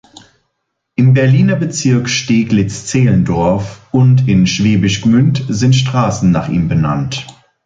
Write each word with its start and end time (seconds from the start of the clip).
Im 0.95 1.13
Berliner 1.13 1.55
Bezirk 1.55 2.09
Steglitz-Zehlendorf 2.09 3.87
und 3.91 4.27
in 4.27 4.47
Schwäbisch 4.47 5.01
Gmünd 5.03 5.43
sind 5.47 5.75
Straßen 5.75 6.31
nach 6.31 6.49
ihm 6.49 6.67
benannt. 6.67 7.27